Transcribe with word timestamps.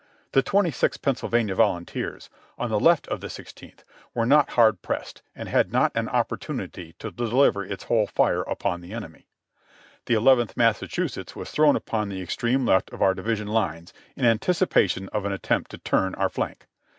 The 0.31 0.41
Twenty 0.41 0.71
sixth 0.71 1.03
Pennsylvania 1.03 1.53
Volunteers, 1.53 2.31
on 2.57 2.71
the 2.71 2.79
left 2.79 3.07
of 3.09 3.21
the 3.21 3.29
Sixteenth, 3.29 3.83
were 4.15 4.25
not 4.25 4.53
hard 4.53 4.81
pressed, 4.81 5.21
and 5.35 5.47
had 5.47 5.71
not 5.71 5.91
an 5.93 6.07
oppor 6.07 6.39
tunity 6.39 6.95
to 6.97 7.11
deliver 7.11 7.63
its 7.63 7.83
whole 7.83 8.07
fire 8.07 8.41
upon 8.41 8.81
the 8.81 8.93
enemy. 8.93 9.27
"The 10.07 10.15
Eleventh 10.15 10.57
Massachusetts 10.57 11.35
was 11.35 11.51
thrown 11.51 11.75
upon 11.75 12.09
the 12.09 12.19
extreme 12.23 12.65
left 12.65 12.91
of 12.91 13.03
our 13.03 13.13
division 13.13 13.49
lines, 13.49 13.93
in 14.15 14.25
anticipation 14.25 15.07
of 15.09 15.23
an 15.23 15.33
attempt 15.33 15.69
to 15.69 15.77
turn 15.77 16.15
our 16.15 16.29
flank. 16.29 16.65